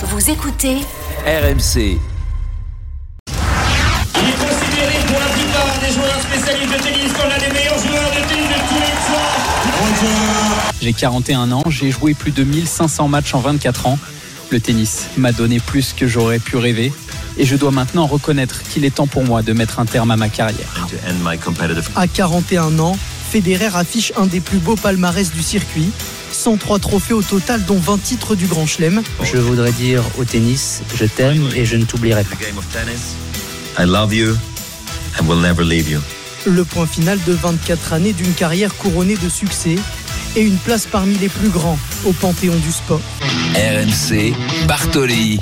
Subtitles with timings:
[0.00, 0.76] Vous écoutez
[1.26, 1.74] RMC.
[1.74, 1.98] Il est
[4.38, 8.28] considéré pour la plupart des joueurs spécialistes de tennis comme l'un des meilleurs joueurs de
[8.28, 10.76] tennis de tous les temps.
[10.80, 13.98] J'ai 41 ans, j'ai joué plus de 1500 matchs en 24 ans.
[14.50, 16.92] Le tennis m'a donné plus que j'aurais pu rêver
[17.36, 20.16] et je dois maintenant reconnaître qu'il est temps pour moi de mettre un terme à
[20.16, 20.88] ma carrière.
[21.96, 22.96] À 41 ans,
[23.32, 25.90] Federer affiche un des plus beaux palmarès du circuit.
[26.32, 29.02] 103 trophées au total, dont 20 titres du Grand Chelem.
[29.22, 32.36] Je voudrais dire au tennis, je t'aime et je ne t'oublierai pas.
[33.78, 34.36] I love you
[35.20, 36.00] and will never leave you.
[36.46, 39.76] Le point final de 24 années d'une carrière couronnée de succès
[40.36, 43.00] et une place parmi les plus grands au panthéon du sport.
[43.54, 44.34] RMC,
[44.66, 45.38] Bartoli.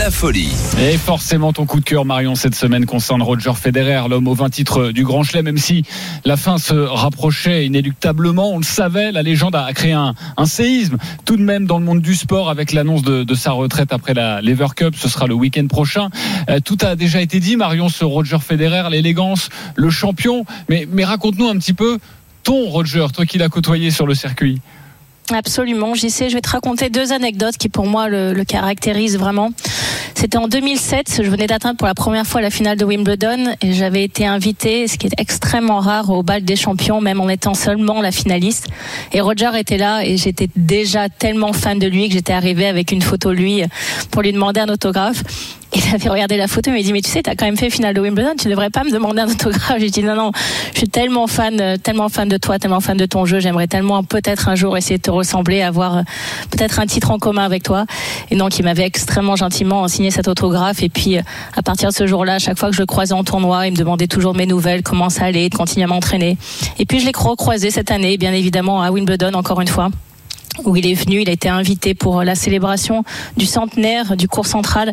[0.00, 0.48] La folie.
[0.80, 4.48] Et forcément, ton coup de cœur, Marion, cette semaine concerne Roger Federer, l'homme aux 20
[4.48, 5.84] titres du Grand Chelem, même si
[6.24, 8.50] la fin se rapprochait inéluctablement.
[8.50, 10.96] On le savait, la légende a créé un, un séisme,
[11.26, 14.14] tout de même dans le monde du sport, avec l'annonce de, de, sa retraite après
[14.14, 14.94] la Lever Cup.
[14.96, 16.08] Ce sera le week-end prochain.
[16.48, 20.46] Euh, tout a déjà été dit, Marion, ce Roger Federer, l'élégance, le champion.
[20.70, 21.98] Mais, mais raconte-nous un petit peu
[22.42, 24.62] ton Roger, toi qui l'as côtoyé sur le circuit.
[25.32, 26.28] Absolument, j'y sais.
[26.28, 29.50] Je vais te raconter deux anecdotes qui pour moi le, le caractérisent vraiment.
[30.14, 33.72] C'était en 2007, je venais d'atteindre pour la première fois la finale de Wimbledon et
[33.72, 37.54] j'avais été invitée, ce qui est extrêmement rare, au bal des champions, même en étant
[37.54, 38.66] seulement la finaliste.
[39.12, 42.92] Et Roger était là et j'étais déjà tellement fan de lui que j'étais arrivée avec
[42.92, 43.62] une photo lui
[44.10, 45.22] pour lui demander un autographe.
[45.72, 47.70] Il avait regardé la photo, il m'a dit mais tu sais, t'as quand même fait
[47.70, 49.78] finale de Wimbledon, tu devrais pas me demander un autographe.
[49.78, 50.32] J'ai dit non non,
[50.72, 54.02] je suis tellement fan, tellement fan de toi, tellement fan de ton jeu, j'aimerais tellement
[54.02, 56.02] peut-être un jour essayer de te ressembler, avoir
[56.50, 57.86] peut-être un titre en commun avec toi.
[58.30, 60.82] Et donc il m'avait extrêmement gentiment signé cet autographe.
[60.82, 63.68] Et puis à partir de ce jour-là, chaque fois que je le croisais en tournoi,
[63.68, 66.36] il me demandait toujours mes nouvelles, comment ça allait, de continuer à m'entraîner.
[66.78, 69.90] Et puis je l'ai recroisé cette année, bien évidemment à Wimbledon encore une fois
[70.66, 73.04] où il est venu, il a été invité pour la célébration
[73.36, 74.92] du centenaire du cours central.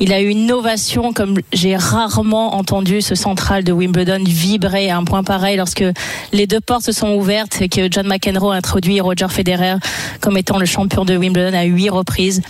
[0.00, 4.96] Il a eu une ovation comme j'ai rarement entendu ce central de Wimbledon vibrer à
[4.96, 5.84] un point pareil lorsque
[6.32, 9.76] les deux portes se sont ouvertes et que John McEnroe a introduit Roger Federer
[10.20, 12.42] comme étant le champion de Wimbledon à huit reprises.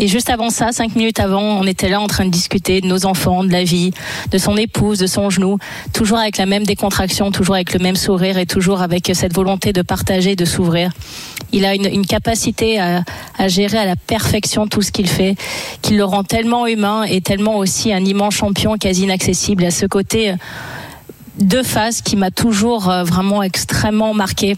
[0.00, 2.86] Et juste avant ça, cinq minutes avant, on était là en train de discuter de
[2.86, 3.90] nos enfants, de la vie,
[4.30, 5.58] de son épouse, de son genou,
[5.92, 9.72] toujours avec la même décontraction, toujours avec le même sourire et toujours avec cette volonté
[9.72, 10.92] de partager, de s'ouvrir.
[11.50, 13.02] Il a une, capacité à,
[13.48, 15.34] gérer à la perfection tout ce qu'il fait,
[15.82, 19.64] qui le rend tellement humain et tellement aussi un immense champion quasi inaccessible.
[19.64, 20.34] À ce côté
[21.38, 24.56] de face qui m'a toujours euh, vraiment extrêmement marqué.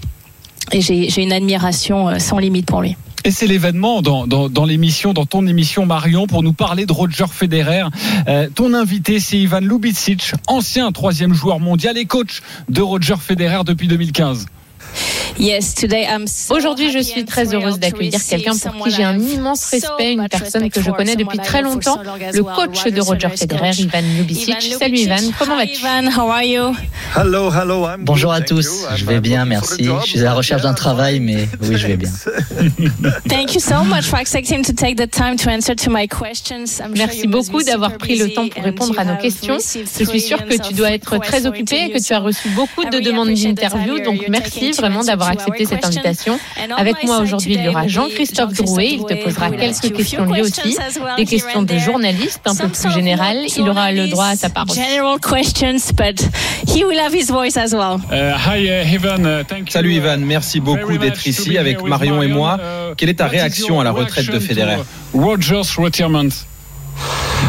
[0.73, 2.97] Et j'ai une admiration euh, sans limite pour lui.
[3.25, 7.27] Et c'est l'événement dans, dans, l'émission, dans ton émission Marion, pour nous parler de Roger
[7.31, 7.85] Federer.
[8.29, 13.63] Euh, ton invité, c'est Ivan Lubicic, ancien troisième joueur mondial et coach de Roger Federer
[13.65, 14.47] depuis 2015.
[16.51, 20.69] Aujourd'hui, je suis très heureuse d'accueillir quelqu'un pour qui j'ai un immense respect, une personne
[20.71, 22.01] que je connais depuis très longtemps,
[22.33, 24.75] le coach de Roger Federer, Ivan Lubicic.
[24.79, 25.81] Salut Ivan, comment vas-tu
[28.01, 29.85] Bonjour à tous, je vais bien, merci.
[29.85, 32.11] Je suis à la recherche d'un travail, mais oui, je vais bien.
[36.95, 39.59] Merci beaucoup d'avoir pris le temps pour répondre à nos questions.
[39.59, 42.85] Je suis sûre que tu dois être très occupé et que tu as reçu beaucoup
[42.85, 46.39] de demandes d'interview, donc merci vraiment d'avoir accepté cette invitation.
[46.77, 48.89] Avec moi aujourd'hui, il y aura Jean-Christophe Drouet.
[48.93, 50.77] Il te posera quelques questions lui aussi,
[51.17, 53.45] des questions de journaliste un peu plus générales.
[53.57, 54.77] Il aura le droit à sa parole.
[59.69, 62.59] Salut Ivan, merci beaucoup d'être ici avec Marion et moi.
[62.97, 64.79] Quelle est ta réaction à la retraite de Federer
[65.13, 66.29] Rogers retirement.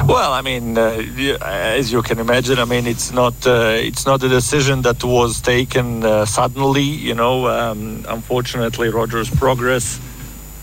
[0.07, 0.97] Well, I mean, uh,
[1.41, 5.41] as you can imagine, I mean, it's not uh, it's not a decision that was
[5.41, 6.83] taken uh, suddenly.
[6.83, 9.99] You know, um, unfortunately, Rogers' progress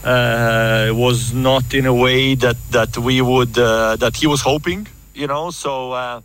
[0.05, 4.87] uh, was not in a way that that we would uh, that he was hoping.
[5.15, 5.93] You know, so.
[5.93, 6.21] Uh,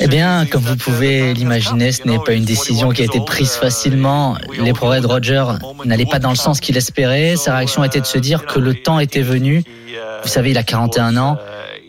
[0.00, 3.52] eh bien, comme vous pouvez l'imaginer, ce n'est pas une décision qui a été prise
[3.52, 4.36] facilement.
[4.58, 5.44] Les progrès de Roger
[5.84, 7.36] n'allaient pas dans le sens qu'il espérait.
[7.36, 9.62] Sa réaction était de se dire que le temps était venu.
[10.22, 11.38] Vous savez, il a 41 ans.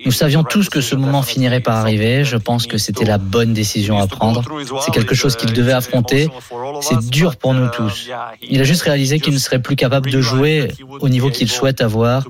[0.07, 2.23] Nous savions tous que ce moment finirait par arriver.
[2.23, 4.41] Je pense que c'était la bonne décision à prendre.
[4.79, 6.29] C'est quelque chose qu'il devait affronter.
[6.79, 8.09] C'est dur pour nous tous.
[8.41, 10.71] Il a juste réalisé qu'il ne serait plus capable de jouer
[11.01, 12.25] au niveau qu'il souhaite avoir.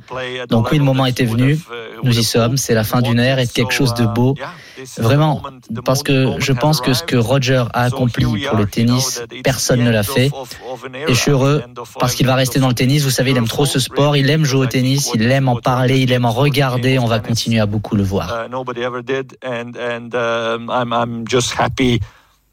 [0.50, 1.60] Donc oui, le moment était venu.
[2.02, 2.58] Nous y sommes.
[2.58, 4.34] C'est la fin d'une ère et quelque chose de beau.
[4.98, 5.42] Vraiment,
[5.86, 9.90] parce que je pense que ce que Roger a accompli pour le tennis, personne ne
[9.90, 10.32] l'a fait.
[11.08, 11.64] Et je suis heureux
[12.00, 13.04] parce qu'il va rester dans le tennis.
[13.04, 15.58] Vous savez, il aime trop ce sport, il aime jouer au tennis, il aime en
[15.58, 17.00] parler, il aime en regarder.
[17.00, 18.48] On va continuer à beaucoup le voir.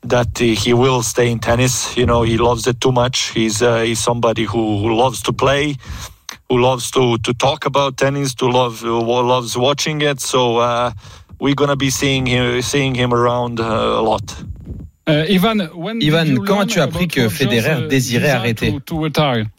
[0.06, 1.96] that he will stay in tennis.
[1.96, 3.30] You know, he loves it too much.
[3.30, 5.76] He's uh, he's somebody who, who loves to play,
[6.48, 10.20] who loves to to talk about tennis, to love who loves watching it.
[10.20, 10.92] So uh,
[11.40, 14.22] we're gonna be seeing him seeing him around uh, a lot.
[15.06, 18.80] Uh, Ivan, when Ivan, did you quand learn as-tu appris que Federer désirait arrêter to-
[18.80, 19.50] to retire?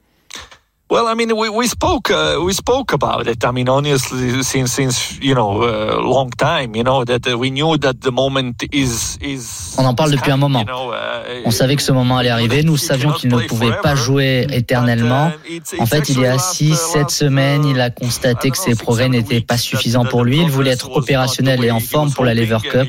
[0.87, 3.43] Well, I mean, we, we spoke uh, we spoke about it.
[3.43, 7.49] I mean, honestly, since since you know a long time, you know that uh, we
[7.49, 9.73] knew that the moment is is.
[9.79, 10.63] On en parle depuis un moment.
[10.63, 12.61] Uh, On savait que ce moment allait arriver.
[12.63, 15.31] Nous savions qu'il ne pouvait pas jouer éternellement.
[15.79, 19.57] En fait, il y a 6-7 semaines, il a constaté que ses progrès n'étaient pas
[19.57, 20.39] suffisants pour lui.
[20.39, 22.87] Il voulait être opérationnel et en forme pour la Lever Cup.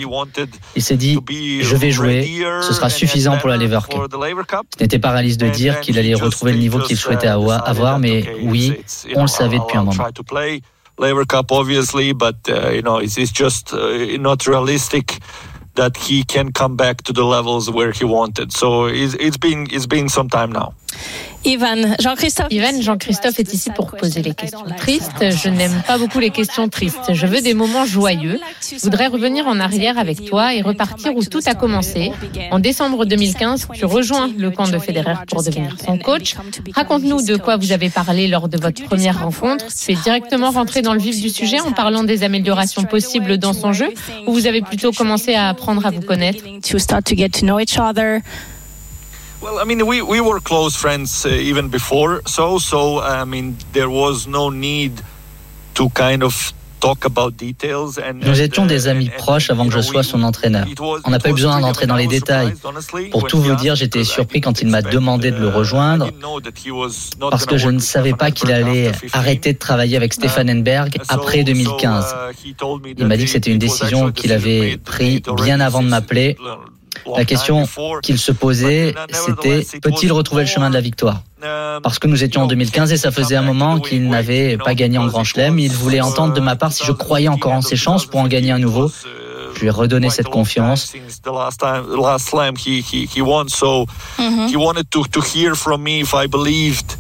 [0.77, 1.19] Il s'est dit,
[1.63, 4.03] je vais jouer, ce sera suffisant pour la Lever Cup.
[4.79, 7.99] Ce n'était pas réaliste de dire qu'il allait retrouver le niveau qu'il souhaitait avoir, avoir,
[7.99, 8.73] mais oui,
[9.17, 9.93] on le savait depuis un moment.
[10.99, 15.19] Lever Cup, obviously, but uh, you know, it's, it's just uh, not realistic
[15.75, 18.51] that he can come back to the levels where he wanted.
[18.51, 20.73] So it's, it's been it's been some time now.
[21.47, 22.49] Ivan, Jean-Christophe.
[22.51, 25.31] Ivan, Jean-Christophe est ici pour poser les questions tristes.
[25.31, 27.13] Je n'aime pas beaucoup les questions tristes.
[27.13, 28.41] Je veux des moments joyeux.
[28.69, 32.11] Je voudrais revenir en arrière avec toi et repartir où tout a commencé.
[32.51, 36.35] En décembre 2015, tu rejoins le camp de Federer pour devenir son coach.
[36.75, 39.67] Raconte-nous de quoi vous avez parlé lors de votre première rencontre.
[39.67, 43.53] Tu es directement rentré dans le vif du sujet en parlant des améliorations possibles dans
[43.53, 43.91] son jeu
[44.27, 46.43] ou vous avez plutôt commencé à apprendre à vous connaître
[49.47, 53.55] Well, I mean, we, we were close friends uh, even before, so so I mean,
[53.73, 55.01] there was no need
[55.75, 57.97] to kind of talk about details.
[57.99, 60.67] And, Nous étions uh, des amis and- proches avant que je sois son entraîneur.
[61.05, 62.55] On n'a pas eu besoin d'entrer dans les détails.
[63.13, 66.11] Pour tout vous dire, j'étais surpris didn't quand il m'a demandé de le uh, rejoindre
[67.31, 69.11] parce que je ne savais Stefan pas qu'il allait after 15.
[69.21, 72.05] arrêter de travailler avec Stéphane Enberg après so, 2015.
[72.05, 75.21] uh, he told me Il m'a dit que it- c'était une décision qu'il avait prise
[75.45, 76.37] bien avant de m'appeler.
[77.15, 77.69] La question
[78.03, 81.23] qu'il se posait, c'était peut-il retrouver le chemin de la victoire?
[81.83, 84.99] Parce que nous étions en 2015 et ça faisait un moment qu'il n'avait pas gagné
[84.99, 85.59] en Grand Chelem.
[85.59, 88.27] Il voulait entendre de ma part si je croyais encore en ses chances pour en
[88.27, 88.91] gagner un nouveau.
[89.55, 90.93] Je lui ai redonné cette confiance.
[94.19, 94.51] Mhm.
[96.29, 96.97] believed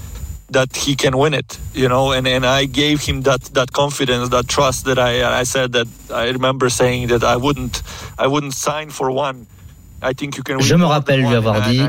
[0.52, 5.44] that he can win it, and I gave him that confidence, that trust that I
[5.44, 9.46] said that I remember saying that I wouldn't sign for one.
[10.60, 11.80] Je me rappelle lui avoir dit,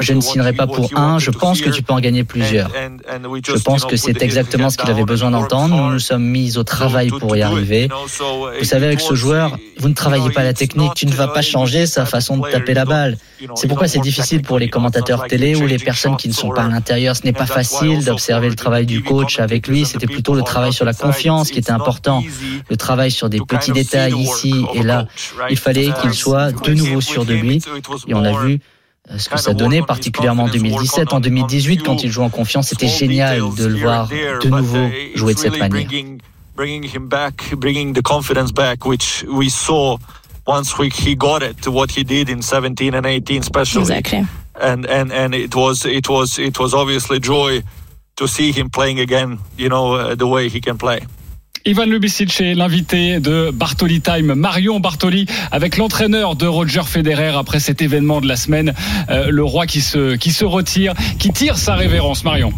[0.00, 2.70] Je ne signerai pas pour un, je pense que tu peux en gagner plusieurs.
[2.70, 5.76] Je pense que c'est exactement ce qu'il avait besoin d'entendre.
[5.76, 7.82] Nous nous sommes mis au travail pour y arriver.
[7.82, 11.06] you know, so, Vous savez, avec ce joueur, vous ne travaillez pas la technique, tu
[11.06, 13.16] ne vas pas changer sa façon de taper la balle.
[13.54, 16.64] C'est pourquoi c'est difficile pour les commentateurs télé ou les personnes qui ne sont pas
[16.64, 17.16] à l'intérieur.
[17.16, 19.86] Ce n'est pas facile d'observer le travail du coach avec lui.
[19.86, 22.22] C'était plutôt le travail sur la confiance qui était important.
[22.68, 25.06] Le travail sur des petits détails ici et là.
[25.48, 27.62] Il fallait qu'il soit de nouveau sûr de lui.
[28.08, 28.60] Et on a vu
[29.10, 31.12] euh, ce que ça donnait, particulièrement en 2017.
[31.12, 35.34] En 2018, quand il joue en confiance, c'était génial de le voir de nouveau jouer
[35.34, 35.86] de cette manière.
[36.56, 39.96] Bringing him back, bringing the confidence back, which we saw
[40.46, 43.80] once we, he got it, what he did in 17 and 18 especially.
[43.80, 44.26] Exactly.
[44.60, 47.62] And, and, and it was, it was, it was obviously joy
[48.16, 51.00] to see him playing again, you know, uh, the way he can play.
[51.66, 57.60] Ivan Lubicic est l'invité de Bartoli Time, Marion Bartoli, avec l'entraîneur de Roger Federer après
[57.60, 58.72] cet événement de la semaine,
[59.10, 62.24] euh, le roi qui se, qui se retire, qui tire sa révérence.
[62.24, 62.52] Marion.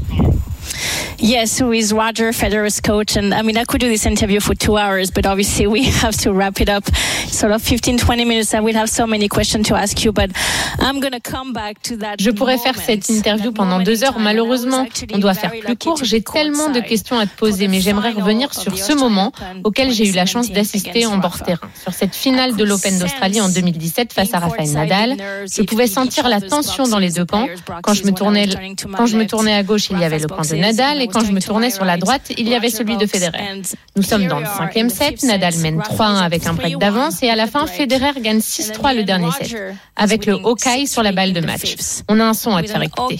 [1.18, 3.16] Yes, who is Roger Federer's coach.
[3.16, 6.16] And I mean, I could do this interview for two hours, but obviously we have
[6.18, 6.84] to wrap it up.
[7.28, 8.54] Sort of 15, 20 minutes.
[8.54, 10.30] I will have so many questions to ask you, but
[10.78, 12.16] I'm going to come back to that.
[12.20, 14.18] Je pourrais faire cette interview pendant deux heures.
[14.18, 16.00] Malheureusement, on doit faire plus court.
[16.02, 19.32] J'ai tellement de questions à te poser, mais j'aimerais revenir sur ce moment
[19.64, 21.68] auquel j'ai eu la chance d'assister en bord terrain.
[21.82, 25.16] Sur cette finale de l'Open d'Australie en 2017 face à Rafael Nadal,
[25.46, 27.46] je pouvais sentir la tension dans les deux camps.
[27.82, 28.48] Quand je me tournais,
[28.96, 31.24] quand je me tournais à gauche, il y avait le camp de Nadal, et quand
[31.24, 33.62] je me tournais sur la droite, il y avait celui de Federer.
[33.94, 35.22] Nous sommes dans le cinquième set.
[35.22, 39.04] Nadal mène 3-1 avec un break d'avance, et à la fin, Federer gagne 6-3 le
[39.04, 39.54] dernier set,
[39.96, 41.76] avec le Hawkeye sur la balle de match.
[42.08, 43.18] On a un son à te faire écouter.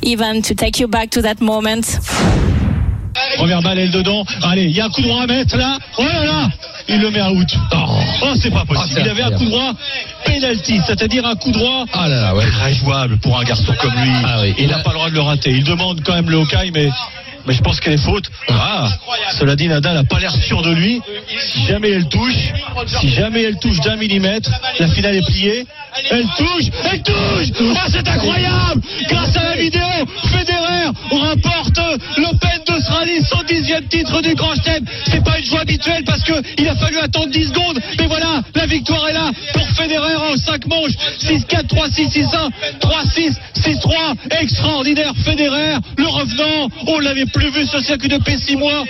[0.00, 1.98] Ivan, to take you back to moment.
[3.36, 4.24] Première balle, elle dedans.
[4.42, 5.78] Allez, il y a un coup droit à mettre là.
[5.98, 6.48] Oh là là
[6.88, 7.48] Il le met à out.
[7.72, 9.00] Oh, c'est pas possible.
[9.00, 9.72] il avait un coup droit
[10.24, 14.12] penalty, c'est-à-dire un coup droit très jouable pour un garçon comme lui.
[14.58, 15.50] Il n'a pas le droit de le rater.
[15.50, 16.90] Il demande quand même le Hawkeye, mais.
[17.46, 18.30] Mais je pense qu'elle est faute.
[18.50, 18.90] Ah,
[19.30, 21.00] cela dit, Nadal n'a pas l'air sûr de lui.
[21.38, 22.52] Si jamais elle touche,
[22.86, 25.64] si jamais elle touche d'un millimètre, la finale est pliée.
[26.10, 27.74] Elle touche, elle touche.
[27.74, 28.82] Ah, c'est incroyable.
[29.08, 29.86] Grâce à la vidéo,
[30.24, 31.80] Federer remporte
[32.18, 32.57] l'Open
[33.08, 33.18] d'Australie.
[33.18, 34.84] Allez, son dixième titre du Grand Chelem.
[35.06, 37.80] C'est pas une joie habituelle parce que il a fallu attendre 10 secondes.
[37.98, 40.92] Mais voilà, la victoire est là pour Federer en 5 manches.
[41.20, 42.50] 6-4, 3-6, 6-1,
[42.80, 44.14] 3-6, 6-3.
[44.40, 46.68] Extraordinaire Federer, le revenant.
[46.86, 48.84] On l'avait plus vu ce circuit de P6 mois.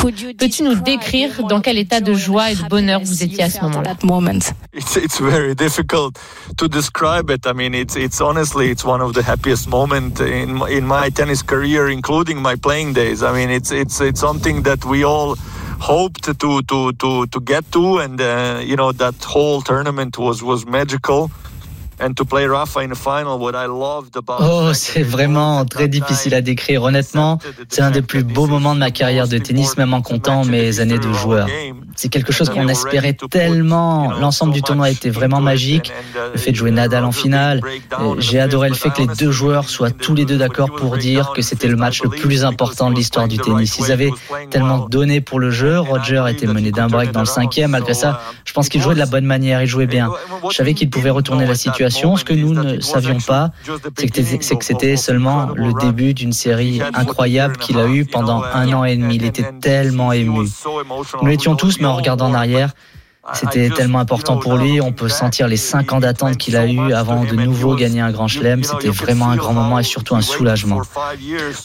[0.00, 3.60] Peux-tu nous décrire dans quel état de joie et de bonheur vous étiez à ce
[3.62, 3.96] moment-là?
[4.72, 6.18] It's it's very difficult
[6.56, 7.46] to describe it.
[7.46, 11.42] I mean, it's it's honestly it's one of the happiest moments in in my tennis
[11.42, 13.22] career, including my playing days.
[13.22, 15.36] I mean, it's it's it's something that we all
[15.80, 20.42] hoped to to to to get to, and uh, you know that whole tournament was
[20.42, 21.30] was magical.
[24.40, 26.84] Oh, c'est vraiment très difficile à décrire.
[26.84, 27.38] Honnêtement,
[27.68, 30.80] c'est un des plus beaux moments de ma carrière de tennis, même en comptant mes
[30.80, 31.48] années de joueur.
[31.96, 34.12] C'est quelque chose qu'on espérait tellement.
[34.12, 35.92] L'ensemble du tournoi était vraiment magique.
[36.32, 37.60] Le fait de jouer Nadal en finale.
[38.18, 41.32] J'ai adoré le fait que les deux joueurs soient tous les deux d'accord pour dire
[41.34, 43.76] que c'était le match le plus important de l'histoire du tennis.
[43.80, 44.12] Ils avaient
[44.50, 45.80] tellement donné pour le jeu.
[45.80, 47.72] Roger était mené d'un break dans le cinquième.
[47.72, 49.62] Malgré ça, je pense qu'il jouait de la bonne manière.
[49.62, 50.10] Il jouait bien.
[50.48, 53.50] Je savais qu'il pouvait retourner la situation ce que nous ne savions pas,
[53.96, 58.84] c'est que c'était seulement le début d'une série incroyable qu'il a eue pendant un an
[58.84, 59.16] et demi.
[59.16, 60.48] Il était tellement ému.
[61.22, 62.72] Nous l'étions tous, mais en regardant en arrière,
[63.34, 64.80] c'était tellement important pour lui.
[64.80, 68.10] On peut sentir les cinq ans d'attente qu'il a eu avant de nouveau gagner un
[68.10, 68.64] grand chelem.
[68.64, 70.80] C'était vraiment un grand moment et surtout un soulagement.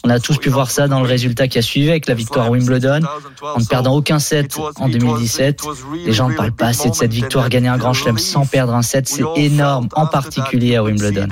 [0.04, 2.46] On a tous pu voir ça dans le résultat qui a suivi avec la victoire
[2.46, 3.00] à Wimbledon.
[3.42, 5.62] En ne perdant aucun set en 2017.
[6.06, 7.48] Les gens ne parlent pas assez de cette victoire.
[7.48, 11.28] Gagner un grand chelem sans perdre un set, c'est énorme, en particulier à Wimbledon.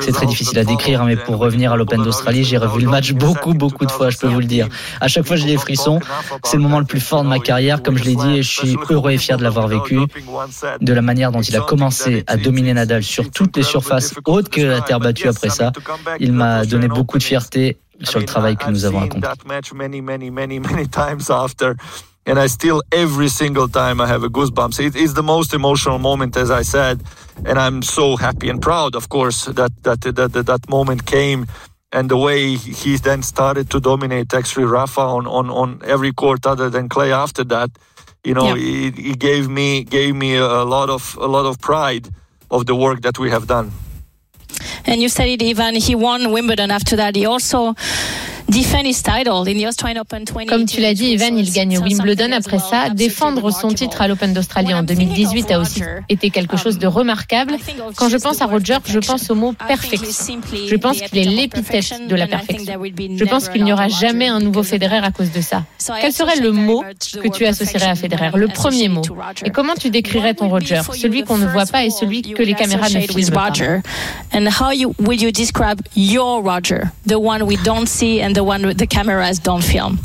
[0.00, 3.12] C'est très difficile à décrire, mais pour revenir à l'Open d'Australie, j'ai revu le match
[3.12, 4.68] beaucoup, beaucoup de fois, je peux vous le dire.
[5.00, 6.00] À chaque fois, j'ai des frissons.
[6.44, 8.50] C'est le moment le plus fort de ma carrière, comme je l'ai dit, et je
[8.50, 9.73] suis heureux et fier de l'avoir vécu
[10.80, 14.50] de la manière dont il a commencé à dominer Nadal sur toutes les surfaces autres
[14.50, 15.72] que la terre battue après ça.
[16.20, 19.28] Il m'a donné beaucoup de fierté sur le travail que nous avons accompli.
[22.26, 24.80] and I still every single time I have a goosebumps.
[24.80, 27.02] It is the most emotional moment, as I said,
[27.44, 31.46] and I'm so happy and proud, of course, that that that that, that moment came.
[31.92, 36.44] And the way he then started to dominate actually Rafa on, on, on every court
[36.44, 37.70] other than clay after that,
[38.24, 38.88] you know, yeah.
[38.88, 42.08] it, it gave me gave me a lot of a lot of pride
[42.50, 43.70] of the work that we have done.
[44.86, 45.74] And you said it, Ivan.
[45.76, 47.16] He won Wimbledon after that.
[47.16, 47.74] He also
[50.46, 52.90] Comme tu l'as dit, Ivan, il gagne Wimbledon après ça.
[52.90, 57.56] Défendre son titre à l'Open d'Australie en 2018 a aussi été quelque chose de remarquable.
[57.96, 60.40] Quand je pense à Roger, je pense au mot perfection.
[60.68, 62.74] Je pense qu'il est l'épithète de la perfection.
[63.16, 65.64] Je pense qu'il n'y aura jamais un nouveau Federer à cause de ça.
[66.00, 66.84] Quel serait le mot
[67.22, 68.30] que tu associerais à Federer?
[68.34, 69.02] Le premier mot.
[69.44, 70.82] Et comment tu décrirais ton Roger?
[70.92, 73.48] Celui qu'on ne voit pas et celui que les caméras ne filment pas.
[74.32, 74.94] And how you
[75.32, 79.64] describe your Roger, the one we don't see and the one with the cameras don't
[79.64, 79.98] film?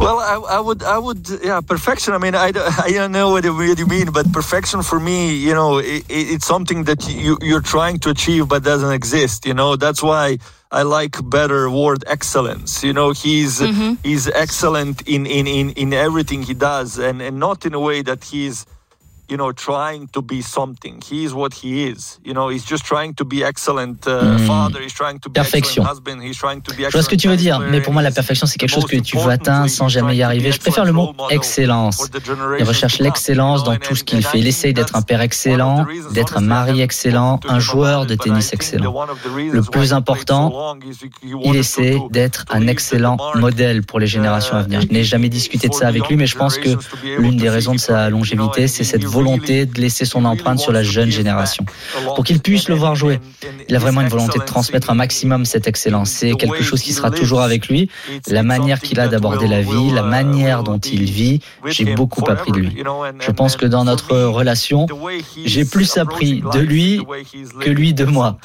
[0.00, 2.14] Well, I, I, would, I would, yeah, perfection.
[2.14, 2.46] I mean, I,
[2.84, 6.84] I don't know what you mean, but perfection for me, you know, it, it's something
[6.84, 9.44] that you, you're trying to achieve but doesn't exist.
[9.44, 10.38] You know, that's why
[10.70, 12.82] I like better word excellence.
[12.82, 13.94] You know, he's mm-hmm.
[14.02, 18.00] he's excellent in, in, in, in everything he does, and, and not in a way
[18.02, 18.64] that he's
[19.30, 21.00] you know, trying to be something.
[21.00, 22.18] He is what he is.
[22.24, 24.46] You know, he's just trying to be excellent uh, mm.
[24.46, 24.80] father.
[24.80, 25.82] He's trying to be perfection.
[25.82, 26.22] excellent husband.
[26.22, 28.10] He's trying to be Je vois ce que tu veux dire, mais pour moi, la
[28.10, 30.50] perfection, c'est quelque chose que tu veux atteindre sans jamais y arriver.
[30.50, 32.10] Je préfère le mot excellence.
[32.58, 34.40] Il recherche l'excellence dans tout ce qu'il fait.
[34.40, 39.06] Il essaye d'être un père excellent, d'être un mari excellent, un joueur de tennis excellent.
[39.52, 40.76] Le plus important,
[41.44, 44.80] il essaie d'être un excellent modèle pour les générations à venir.
[44.80, 46.70] Je n'ai jamais discuté de ça avec lui, mais je pense que
[47.18, 50.72] l'une des raisons de sa longévité, c'est cette volonté volonté de laisser son empreinte sur
[50.72, 51.64] la jeune génération,
[52.14, 53.20] pour qu'ils puissent le voir jouer.
[53.68, 56.10] Il a vraiment une volonté de transmettre un maximum cette excellence.
[56.10, 57.90] C'est quelque chose qui sera toujours avec lui.
[58.28, 62.52] La manière qu'il a d'aborder la vie, la manière dont il vit, j'ai beaucoup appris
[62.52, 62.82] de lui.
[63.20, 64.86] Je pense que dans notre relation,
[65.44, 67.02] j'ai plus appris de lui
[67.60, 68.38] que lui de moi.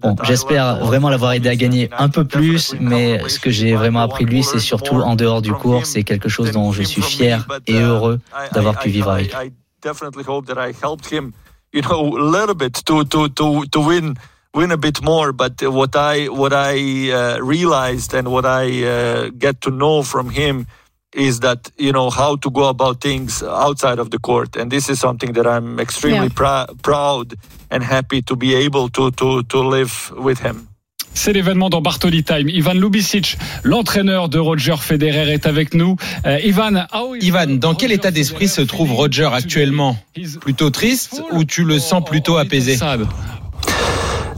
[0.00, 4.00] Bon, j'espère vraiment l'avoir aidé à gagner un peu plus, mais ce que j'ai vraiment
[4.00, 5.86] appris de lui, c'est surtout en dehors du cours.
[5.86, 8.18] C'est quelque chose dont je suis fier et heureux
[8.52, 9.52] d'avoir pu vivre avec lui.
[9.80, 11.34] Definitely hope that I helped him,
[11.72, 14.16] you know, a little bit to to to to win
[14.54, 15.32] win a bit more.
[15.32, 20.30] But what I what I uh, realized and what I uh, get to know from
[20.30, 20.66] him
[21.12, 24.88] is that you know how to go about things outside of the court, and this
[24.88, 26.66] is something that I'm extremely yeah.
[26.66, 27.34] pr- proud
[27.70, 30.68] and happy to be able to to to live with him.
[31.16, 32.48] C'est l'événement dans Bartoli Time.
[32.50, 35.96] Ivan Lubicic, l'entraîneur de Roger Federer, est avec nous.
[36.26, 36.86] Euh, Ivan,
[37.20, 39.96] Ivan, dans quel état d'esprit se trouve Roger actuellement?
[40.40, 42.78] Plutôt triste ou tu le sens plutôt apaisé?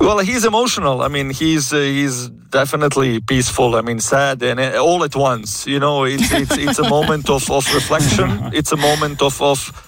[0.01, 1.03] Well, he's emotional.
[1.03, 3.75] I mean, he's uh, he's definitely peaceful.
[3.75, 5.67] I mean, sad and uh, all at once.
[5.67, 8.51] You know, it's it's, it's a moment of, of reflection.
[8.53, 9.88] It's a moment of of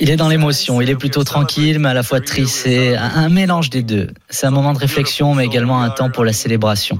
[0.00, 2.56] Il est dans l'émotion, il est plutôt tranquille, mais à la fois triste.
[2.64, 4.08] C'est un mélange des deux.
[4.28, 6.98] C'est un moment de réflexion, mais également un temps pour la célébration.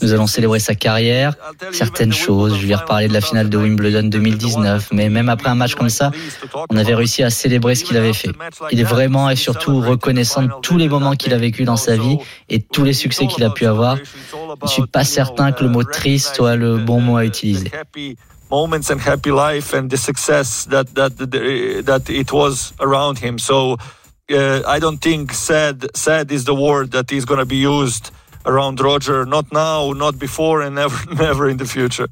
[0.00, 1.34] Nous allons célébrer sa carrière,
[1.72, 2.56] certaines choses.
[2.58, 5.74] Je lui ai reparlé de la finale de Wimbledon 2019, mais même après un match
[5.74, 6.12] comme ça,
[6.70, 8.30] on avait réussi à célébrer ce qu'il avait fait.
[8.70, 11.96] Il est vraiment et surtout reconnaissant de tous les moments qu'il a vécu dans sa
[11.96, 13.96] vie et tous les succès qu'il a pu avoir.
[13.96, 17.72] Je ne suis pas certain que le mot triste soit le bon mot à utiliser.
[18.50, 23.38] Moments and happy life and the success that that that it was around him.
[23.38, 23.76] So
[24.30, 28.10] uh, I don't think sad sad is the word that is going to be used
[28.44, 29.24] around Roger.
[29.26, 32.08] Not now, not before, and never never in the future.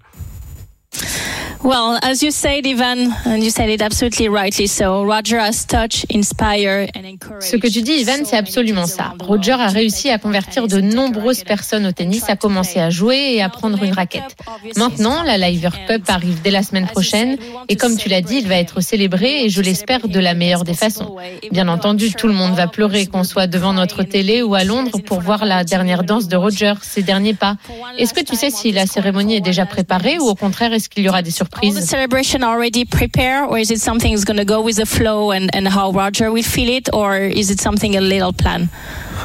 [1.64, 6.04] Well, as you said, Ivan, and you said it absolutely rightly so, Roger has touched,
[6.11, 7.42] inspired and encouraged.
[7.42, 9.14] Ce que tu dis, Ivan, c'est absolument ça.
[9.18, 13.42] Roger a réussi à convertir de nombreuses personnes au tennis, à commencer à jouer et
[13.42, 14.37] à prendre une raquette.
[14.76, 17.38] Maintenant, la Liver Cup arrive dès la semaine prochaine
[17.71, 20.64] et comme tu l'as dit, il va être célébré et je l'espère de la meilleure
[20.64, 21.16] des façons.
[21.50, 24.99] Bien entendu, tout le monde va pleurer qu'on soit devant notre télé ou à Londres
[25.06, 27.56] pour voir la dernière danse de Roger, ses derniers pas.
[27.97, 31.04] Est-ce que tu sais si la cérémonie est déjà préparée ou au contraire, est-ce qu'il
[31.04, 34.38] y aura des surprises Is the celebration already prepared, or is it something that's going
[34.38, 37.61] to go with the flow and, and how Roger will feel it, or is it
[37.61, 38.68] something a little plan?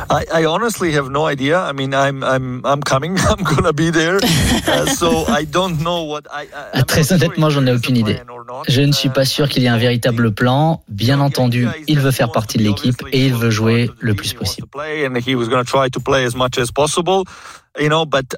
[0.09, 1.59] I, I honestly have no idea.
[1.59, 3.17] I mean, I'm I'm I'm coming.
[3.29, 4.19] I'm gonna be there.
[4.69, 6.47] Uh, so I don't know what I.
[6.73, 8.19] I Très honnêtement, j'en ai aucune idée.
[8.67, 10.83] Je ne suis pas sûr qu'il y ait un véritable plan.
[10.87, 14.67] Bien entendu, il veut faire partie de l'équipe et il veut jouer le plus possible.
[17.79, 18.35] You know, but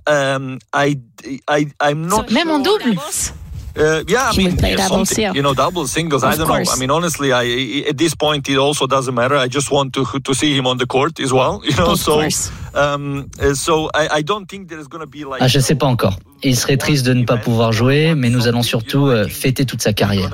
[0.73, 0.99] I,
[1.47, 2.95] I, I'm not Même en double.
[3.75, 4.57] Uh, yeah, I mean,
[5.17, 5.33] yeah.
[5.33, 6.23] you know, double singles.
[6.23, 6.67] Of I don't course.
[6.67, 6.73] know.
[6.73, 9.35] I mean, honestly, I at this point it also doesn't matter.
[9.35, 11.61] I just want to to see him on the court as well.
[11.71, 12.21] You know, of so
[12.73, 15.41] um, so I, I don't think there is going to be like.
[15.41, 16.19] Ah, je sais pas encore.
[16.43, 19.81] Il serait triste de ne pas pouvoir jouer, mais nous allons surtout euh, fêter toute
[19.81, 20.31] sa carrière.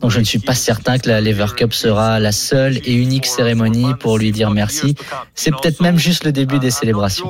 [0.00, 3.26] Donc je ne suis pas certain que la Lever Cup sera la seule et unique
[3.26, 4.94] cérémonie pour lui dire merci.
[5.34, 7.28] C'est peut-être même juste le début des célébrations.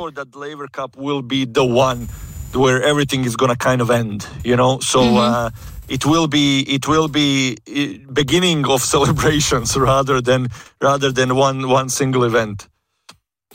[2.55, 4.81] Where everything is going to kind of end, you know?
[4.81, 5.17] So mm-hmm.
[5.17, 5.51] uh,
[5.89, 10.49] it will be it will be uh, beginning of celebrations rather than
[10.81, 12.69] rather than one one single event.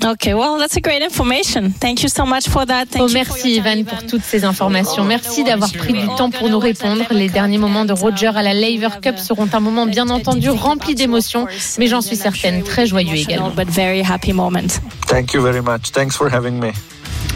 [0.04, 1.70] Okay, well, that's a great information.
[1.70, 2.89] Thank you so much for that.
[2.89, 5.06] Thank oh, merci Ivan pour toutes ces informations.
[5.06, 7.06] Merci d'avoir pris du temps pour nous répondre.
[7.12, 10.96] Les derniers moments de Roger à la Laver Cup seront un moment bien entendu rempli
[10.96, 13.52] d'émotions, mais j'en suis certaine très joyeux également.
[13.52, 14.80] But very happy moment.
[15.08, 15.91] Thank you very much.
[15.91, 16.72] Thanks for having me.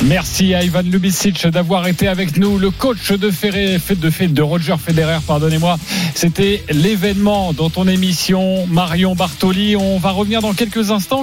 [0.05, 4.75] Merci à Ivan Lubicic d'avoir été avec nous, le coach de, Ferré, de, de Roger
[4.77, 5.77] Federer, pardonnez-moi.
[6.13, 9.75] C'était l'événement dans ton émission Marion Bartoli.
[9.75, 11.15] On va revenir dans quelques instants.